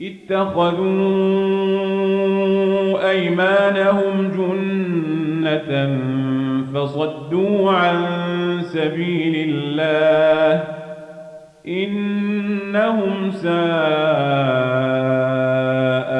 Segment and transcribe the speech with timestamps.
[0.00, 1.10] اتخذوا
[3.10, 5.98] أيمانهم جنة
[6.74, 7.98] فصدوا عن
[8.62, 10.64] سبيل الله
[11.68, 13.52] إنهم ساء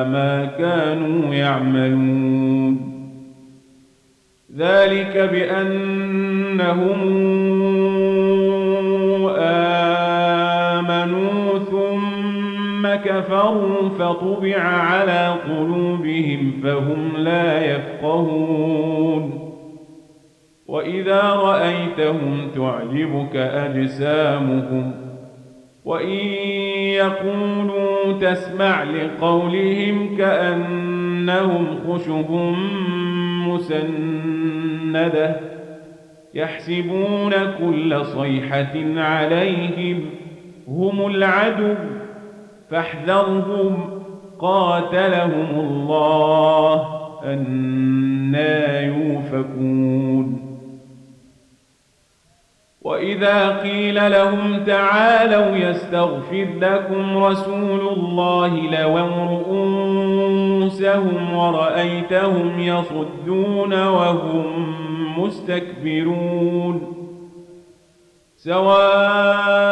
[0.05, 2.93] ما كانوا يعملون.
[4.57, 7.01] ذلك بأنهم
[13.05, 19.43] كفروا فطبع على قلوبهم فهم لا يفقهون.
[20.67, 24.93] وإذا رأيتهم تعجبك أجسامهم
[25.85, 26.19] وإن
[26.97, 32.31] يقولوا تسمع لقولهم كأنهم خشب
[33.49, 35.37] مسندة
[36.35, 40.05] يحسبون كل صيحة عليهم
[40.69, 41.75] هم العدو.
[42.73, 44.03] فاحذرهم
[44.39, 46.87] قاتلهم الله
[47.25, 50.43] أنا يوفكون.
[52.83, 59.41] وإذا قيل لهم تعالوا يستغفر لكم رسول الله لووا
[60.61, 64.47] رؤوسهم ورأيتهم يصدون وهم
[65.19, 66.93] مستكبرون.
[68.37, 69.72] سواء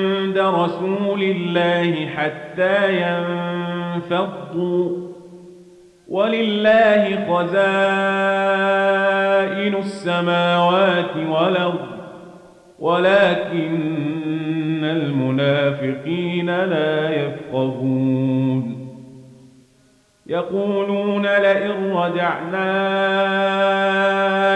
[0.49, 3.01] رسول الله حتى
[4.07, 5.11] ينفضوا.
[6.07, 7.61] ولله خزائن
[9.75, 11.87] السماوات والأرض
[12.79, 18.81] ولكن المنافقين لا يفقهون.
[20.27, 22.71] يقولون لئن رجعنا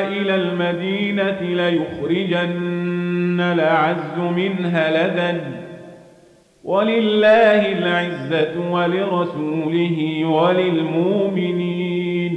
[0.07, 5.41] إلى المدينة ليخرجن الأعز منها لذن
[6.65, 12.33] ولله العزة ولرسوله وللمؤمنين.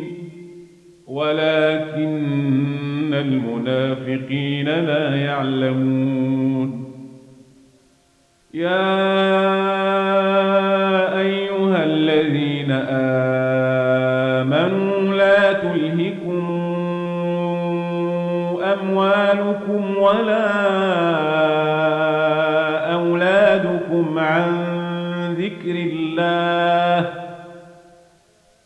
[1.06, 6.84] ولكن المنافقين لا يعلمون.
[8.54, 9.08] يا
[11.18, 12.70] أيها الذين
[14.40, 16.44] آمنوا لا تلهكم
[18.64, 20.48] أموالكم ولا
[25.48, 27.10] ذكر الله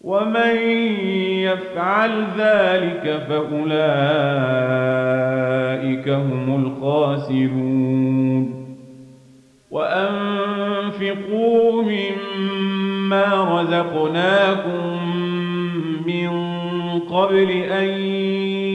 [0.00, 0.56] ومن
[1.46, 3.68] يفعل ذلك فأولئك
[6.08, 8.42] هم الخاسرون
[9.70, 11.42] وأنفقوا
[11.82, 14.98] مما رزقناكم
[16.06, 16.30] من
[17.00, 17.88] قبل أن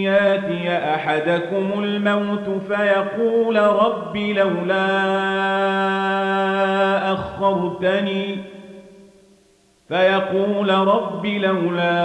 [0.03, 4.97] ياتي أحدكم الموت فيقول رب لولا
[7.13, 8.38] أخرتني
[9.88, 11.97] فيقول رب لولا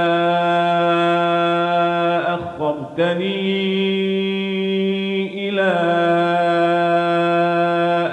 [2.35, 3.43] أخرتني
[5.49, 5.73] إلى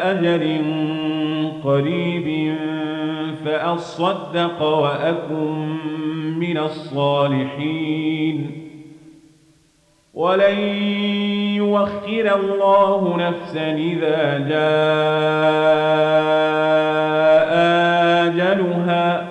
[0.04, 0.62] أجل
[1.64, 2.56] قريب
[3.46, 5.78] فأصدق وأكن
[6.40, 8.52] من الصالحين
[10.20, 10.60] ولن
[11.56, 14.70] يوخر الله نفسا إذا جاء
[18.28, 19.28] آجلها.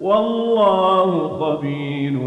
[0.00, 2.18] والله خبير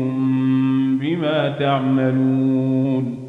[1.01, 3.22] بما تعملون.